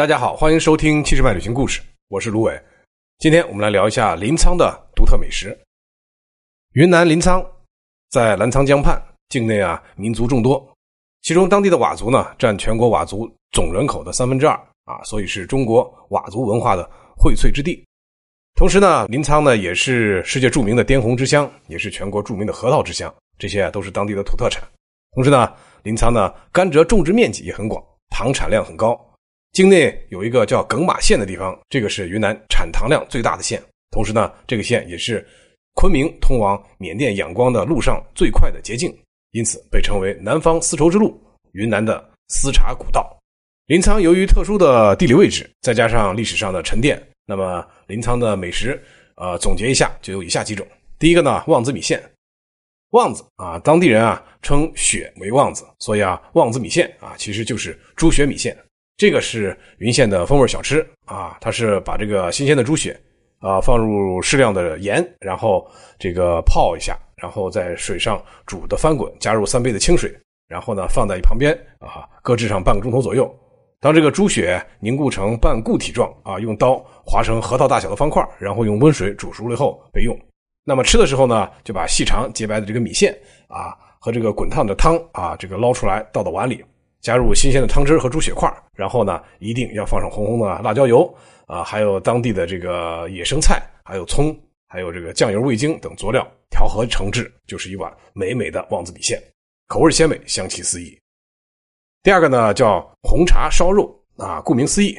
[0.00, 2.58] 大家好，欢迎收听七十万旅行故事，我是卢伟。
[3.18, 5.54] 今天我们来聊一下临沧的独特美食。
[6.72, 7.44] 云南临沧
[8.08, 10.66] 在澜沧江畔，境内啊民族众多，
[11.20, 14.54] 其中当地的佤族呢占全国佤族总人口的三分之二
[14.86, 16.82] 啊，所以是中国佤族文化的
[17.18, 17.84] 荟萃之地。
[18.54, 24.66] 同时呢，临沧呢也是世界著名的滇红之乡，也是全国著名的核桃之乡，这些都是当地的土特产。
[25.12, 28.98] 同时呢，临沧呢甘蔗种植面积也很广，糖产量很高。
[29.52, 33.60] 境内有一个叫耿马县的地方，这个是云南产糖量最大的县。
[33.90, 35.26] 同时呢，这个县也是
[35.74, 38.96] 昆明通往缅甸仰光的路上最快的捷径，
[39.32, 41.20] 因此被称为南方丝绸之路、
[41.52, 43.18] 云南的丝茶古道。
[43.66, 48.80] 临沧由于特殊的地理位置，再加上历史上的沉淀，那么临沧的美食，
[49.16, 50.66] 呃，总结一下就有以下几种。
[50.98, 52.00] 第一个呢，旺子米线。
[52.90, 58.56] 旺子啊，当地人啊称血为旺子，所以啊，旺子米线啊其实就是猪血米线。
[59.00, 62.94] 这个是云县的风味小吃啊，它是把这个新鲜的猪血
[63.38, 65.66] 啊放入适量的盐，然后
[65.98, 70.14] 这个泡一下，然后在水上煮的翻滚，加入三杯的清水，
[70.46, 73.34] 然后呢放在旁边啊搁置上半个钟头左右。
[73.80, 80.14] 当这个猪血凝固成半固体状啊，用刀划成核桃大小的方块，然后用温水煮熟了以后备用。
[80.62, 86.62] 那么吃的时候呢，就把细长洁白的这个米线啊和这个滚烫的汤啊这个捞出来倒到碗里。
[87.00, 91.12] 加入新鲜的汤汁和猪血块，然后呢，一定要放上红红的辣椒油
[91.46, 99.18] 啊，还有当地的这个野生菜，还有葱，还有这个酱油、味精等佐料调和成制，就是一碗美美的旺子米线，
[99.66, 100.98] 口味鲜美，香气四溢。
[102.02, 104.98] 第二个呢叫红茶烧肉啊，顾名思义，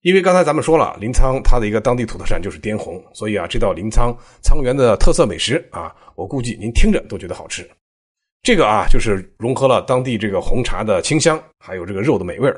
[0.00, 7.68] 因为刚才咱们说了，临沧它的一个当地土特产就是滇红，所以啊，这道临沧沧源的特色美食啊，我估计您听着都觉得好吃。
[8.44, 12.54] 这个啊，就是融合了当地这个红茶的清香，还有这个肉的美味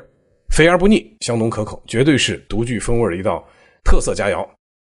[0.49, 3.41] 肥而不腻，香浓可口，绝对是独具风味的一道
[3.85, 4.45] 特色佳肴。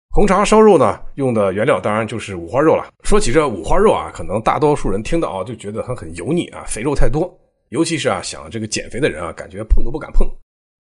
[0.09, 2.91] 红茶烧肉呢，用的原料当然就是五花肉了。
[3.03, 7.31] 说起这五花肉啊，可能大多数人听到啊就觉得它很油腻啊，肥肉太多，
[7.69, 10.27] 尤其是啊想这个减肥的人啊，感觉碰都不敢碰。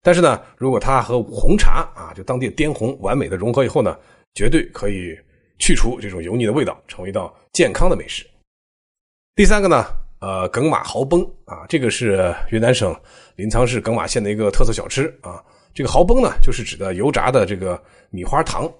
[0.02, 3.94] 但是呢，如果它和红茶啊，就当地滇红完美的融合以后呢，
[4.32, 5.14] 绝对可以
[5.58, 8.26] 去除这种油腻的味道，成为一道健康的美食。
[9.34, 9.84] 第三个呢？
[10.20, 12.94] 呃，耿马豪崩啊，这个是云南省
[13.36, 15.42] 临沧市耿马县的一个特色小吃啊。
[15.74, 18.70] 这个豪崩呢，就是指的油炸的这个米花糖。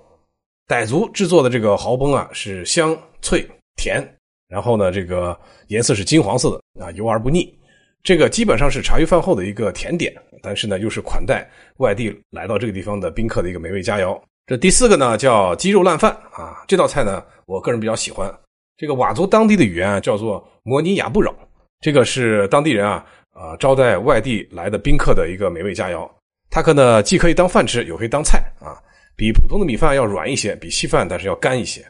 [0.67, 4.03] 傣族制作的这个豪崩啊，是香脆甜，
[4.49, 5.39] 然后呢，这个
[5.69, 7.57] 颜色是金黄色的啊，油而不腻。
[8.03, 14.21] 这个基本上是茶余饭后的一个甜点，但是呢，又是款待外地来到这个地方的宾客的一个美味佳肴。
[14.47, 18.33] 这第四个呢，叫鸡肉烂饭啊，这道菜呢，我个人比较喜欢。
[18.77, 21.35] 这个佤族当地的语言啊，叫做摩尼亚不扰，
[21.81, 23.03] 这个是当地人啊，
[23.35, 26.07] 呃，招待外地来的宾客的一个美味佳肴。
[26.51, 28.77] 它可呢，既可以当饭吃，也可以当菜啊。
[29.17, 31.83] 比普通的米饭要软一些，比稀饭但是要干一些。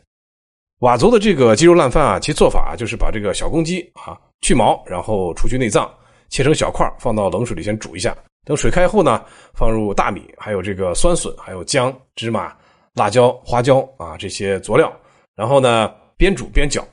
[0.78, 5.92] 佤族的这个鸡肉烂饭啊，其做法就是把这个小公鸡啊去毛，然后除去内脏，
[6.28, 8.16] 切成小块，放到冷水里先煮一下。
[8.44, 9.24] 等水开后呢，
[9.54, 12.56] 放入大米，还有这个酸笋，还有姜、芝麻、
[12.94, 14.92] 辣椒、花椒啊这些佐料，
[15.34, 15.92] 然后呢。
[16.18, 16.86] 边煮边搅，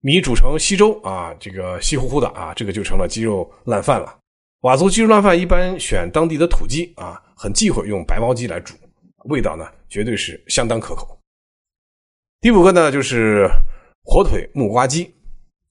[0.00, 4.16] 米煮成稀粥啊，这个稀乎乎的啊，这个就成了鸡肉烂饭了。
[4.60, 8.74] 佤族鸡肉烂饭一般选当地的土鸡啊，很忌讳用白毛鸡来煮，
[9.24, 11.18] 味道呢绝对是相当可口。
[12.40, 13.48] 第五个呢就是
[14.04, 15.12] 火腿木瓜鸡，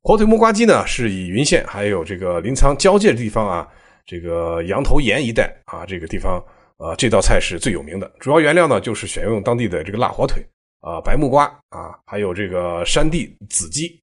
[0.01, 3.67] 火腿木瓜鸡呢是以云县还有这个临沧交界的地方啊，
[4.05, 6.43] 这个羊头岩一带啊这个地方
[6.77, 10.45] 啊这道菜是最有名的，主要原料呢就是选用当地的这个辣火腿。
[10.81, 13.99] 啊，白木瓜啊，还有这个山地紫鸡，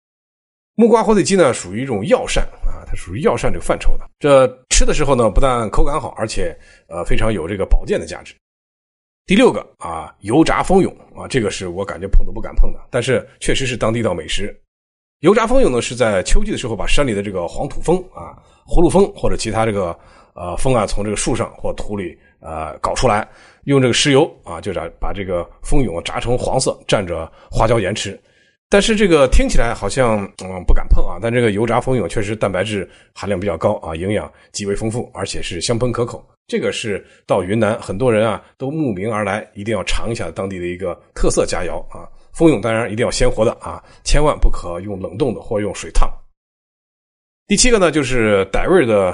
[0.74, 4.08] 木瓜火腿鸡呢，属于一种药膳啊，它属于药膳这个范畴的。
[4.18, 6.56] 这吃的时候呢，不但口感好，而且
[6.88, 8.34] 呃非常有这个保健的价值。
[9.24, 14.54] 第六个啊，油炸蜂蛹啊，这个是我感觉碰都不敢碰的，但是确实是当地道美食。
[15.20, 19.98] 油炸蜂蛹呢，是在秋季的时候，把山里的这个黄土蜂啊、葫芦蜂或者其他这个
[20.34, 23.26] 呃蜂啊，从这个树上或土里呃搞出来。
[23.64, 28.18] 用这个石油啊，就炸把这个蜂蛹炸成黄色，蘸着花椒盐吃。
[28.68, 31.18] 但是这个听起来好像嗯不敢碰啊。
[31.20, 36.24] 但这个油炸蜂蛹确实蛋白质含量比较高啊，营养极为丰富，而且是香喷可口。
[36.46, 42.08] 这个是到云南很多人啊都慕名而来，一定要尝一下当地的一个特色佳肴啊。
[42.32, 46.08] 蜂蛹当然一定要鲜活的啊，千万不可用冷冻的或用水烫。
[47.48, 49.12] 第七个呢就是傣味的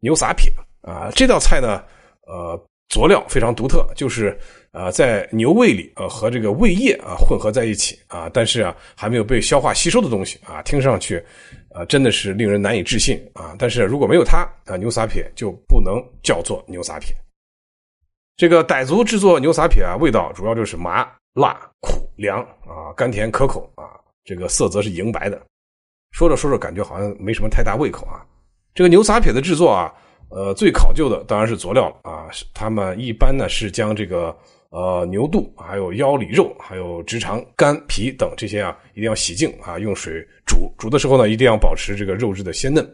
[0.00, 0.52] 牛杂撇
[0.82, 1.82] 啊，这道菜呢
[2.26, 2.60] 呃。
[2.88, 4.38] 佐料非常独特，就是
[4.70, 11.22] 呃，在牛胃里呃和这个胃液啊混合在一起啊，但是啊还没有被消化吸收的东西啊，听上去
[11.74, 13.56] 啊真的是令人难以置信啊。
[13.58, 17.12] 但是如果没有它啊，牛撒撇就不能叫做牛撒撇。
[18.36, 23.98] 这个傣族制作牛撒撇啊，味道主要就是麻、辣、苦、凉啊，甘甜可口啊。
[24.24, 25.42] 这个色泽是银白的。
[26.12, 28.24] 说着说着，感觉好像没什么太大胃口啊。
[28.74, 29.92] 这个牛撒撇的制作啊，
[30.28, 32.28] 呃，最考究的当然是佐料了啊。
[32.52, 34.36] 他们一般呢是将这个
[34.70, 40.72] 呃牛肚、还有腰里肉、还有直肠、肝、脾等这些啊，一定要洗净啊，用水煮。
[40.78, 42.86] 煮的时候呢，一定要保持这个肉质的鲜嫩。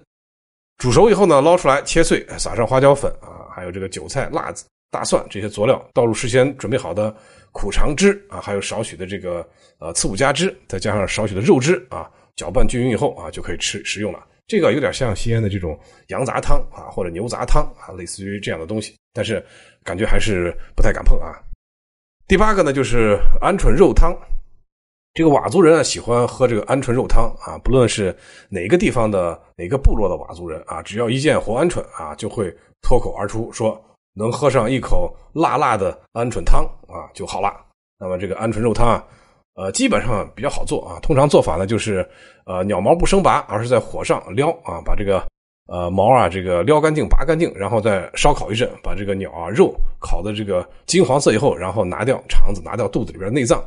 [0.78, 4.64] 煮熟以后呢，捞出来切碎，撒上花椒粉啊，还有这个韭菜、辣子。
[4.90, 7.16] 大蒜这些佐料倒入事先准备好的
[7.50, 9.48] 苦肠汁啊，还有少许的这个
[9.78, 14.22] 呃刺五加汁，再加上少许的肉汁啊，搅拌均匀以后啊，就可以吃食用了。
[14.46, 15.78] 这个有点像西安的这种
[16.08, 19.44] 羊杂汤啊，或者牛杂汤啊，类似于这样的东西，但是
[19.82, 21.38] 感觉还是不太敢碰啊。
[22.26, 24.16] 第八个呢，就是鹌鹑肉汤。
[25.14, 28.16] 这个佤族人啊，喜欢喝这个鹌鹑肉汤啊，不论是
[28.48, 33.82] 哪个地方的哪个部落的佤族人啊，只要一见活鹌鹑啊，就会脱口而出说。
[34.14, 37.64] 能喝上一口辣辣的鹌鹑汤啊就好了。
[37.98, 39.02] 那么这个鹌鹑肉汤啊，
[39.54, 40.98] 呃，基本上比较好做啊。
[41.00, 42.08] 通常做法呢就是，
[42.46, 45.22] 呃，鸟毛不生拔，而是在火上撩啊，把这个
[45.66, 53.62] 呃毛啊这个撩干净、拔干净，然后再烧烤一阵，把这个鸟啊肉烤的这个金黄色以后，然后拿掉肠子，拿掉肚子里边内脏。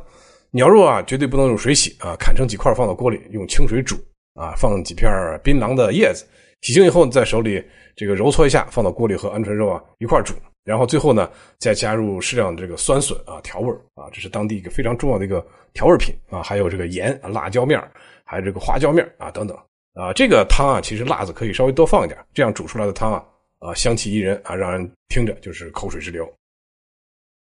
[0.50, 3.96] 鸟肉啊绝对不能用水洗啊，砍成几块放到锅里，用清水煮
[4.34, 5.10] 啊，放几片
[5.42, 6.24] 槟榔的叶子，
[6.62, 7.62] 洗净以后在手里。
[7.98, 10.34] 这个揉搓一下，放到锅里和鹌鹑肉啊一块煮，
[10.66, 17.80] 然后最后呢再加入适量的这个酸笋啊调味啊，这是当地一个非常重要的一个调味品啊，还有这个盐、辣椒面
[18.24, 19.56] 还有这个花椒面啊等等
[19.94, 20.12] 啊。
[20.12, 23.24] 这个汤啊其实辣子可以稍微多放一点，这样煮出来的汤啊
[23.60, 26.28] 啊香气宜人啊，让人听着就是口水直流。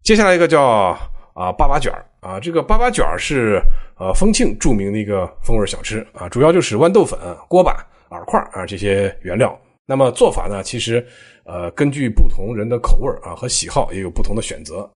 [0.05, 3.61] 接下来一个叫啊粑粑卷啊，这个粑粑卷是
[3.99, 7.19] 呃丰庆著名的一个风味小吃啊，主要就是豌豆粉、
[7.49, 9.61] 锅巴、饵块啊这些原料。
[9.90, 11.02] 那么做法呢，其实，
[11.44, 14.87] 呃，根据不同人的口味啊和喜好，也有不同的选择。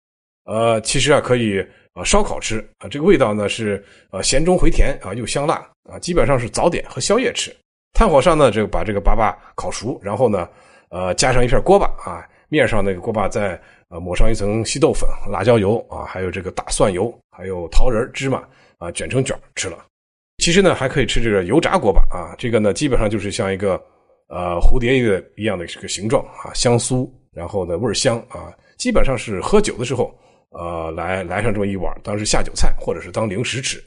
[0.44, 7.50] 呃，其实啊，可以啊烧烤吃啊，这个味道呢是呃咸中回甜啊，又香辣啊，基本上是早点和宵夜吃。
[7.94, 10.46] 炭火上呢，这个把这个粑粑烤熟，然后呢，
[10.90, 18.42] 呃，加上一片锅巴啊，面上那个锅巴再呃抹上一层稀豆粉、辣椒油啊，还有这个大蒜油，还有桃仁芝麻
[18.76, 19.86] 啊，卷成卷吃了。
[20.44, 23.82] 其实呢，还可以吃这个油炸锅巴啊，这个呢基本上就是像一个。
[24.32, 30.10] 呃，蝴蝶一个一样的这个形状啊，香酥，然后呢味儿香啊，基本上是喝酒的时候，
[30.52, 33.78] 呃，来来上这么一碗，当是下酒菜或者是当零食吃。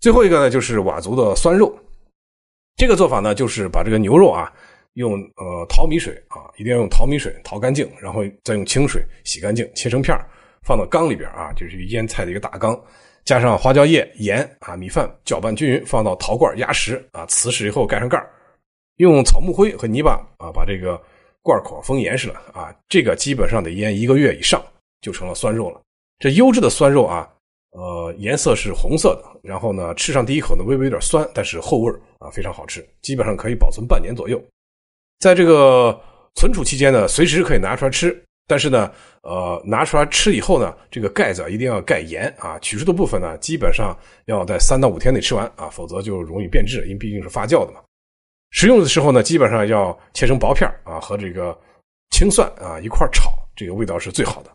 [0.00, 1.72] 最后一个呢，就是佤族的酸肉，
[2.74, 4.52] 这个做法呢，就是把这个牛肉啊，
[4.94, 10.18] 用呃淘米水啊，一定要用淘米水淘干净，然后再用清水洗干净，切成片
[10.64, 12.76] 放到缸里边啊，就是腌菜的一个大缸，
[13.24, 18.28] 加上花椒叶、盐啊、米饭，搅拌均匀，放到陶罐压实啊，瓷实以后盖上盖儿
[18.98, 21.00] 用草木灰和泥巴啊，把这个
[21.42, 22.74] 罐口封严实了啊。
[22.88, 24.62] 这个基本上得腌一个月以上，
[25.00, 25.80] 就成了酸肉了。
[26.18, 27.28] 这优质的酸肉啊，
[27.70, 34.42] 呃，颜色是红色的，然后呢，吃上第一口呢，微微有点酸，但是后味啊非常好吃，基本上可以保存半年左右。
[35.20, 35.98] 在这个
[36.34, 38.90] 存储期间呢，随时可以拿出来吃，但是呢，
[39.22, 42.58] 呃，拿出来吃以后呢，这个盖子一定要盖严啊。
[42.58, 43.96] 取出的部分呢，基本上
[44.26, 47.80] 要在三到五天内吃完啊，否则就容易变质，因为毕竟是发酵的嘛。
[48.50, 51.56] 食用的时候呢，基本上要切成薄片啊，和这个
[52.10, 54.50] 青蒜啊一块炒，这个味道是最好的。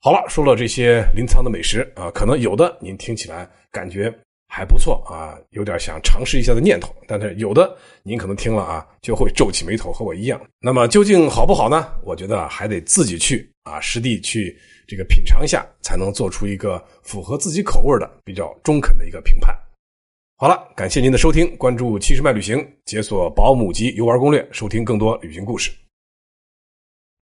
[0.00, 4.12] 好了，说了这些临沧的美食啊，可能有的您听起来感觉
[4.48, 10.40] 还不错啊，有点想尝试一下的念头，但是有的您可能听了啊就会皱起眉头，和我一样。
[10.58, 11.92] 那么究竟好不好呢？
[12.02, 14.58] 我觉得还得自己去啊实地去
[14.88, 19.56] 这个品尝一下，才能做出一个符合自己口味的比较中肯的一个评判。
[20.42, 25.70] 好了，感谢您的收听，关注七十迈旅行，解锁保姆级游玩攻略，收听更多旅行故事。